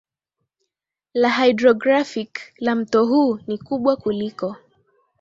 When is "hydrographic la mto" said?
1.29-3.05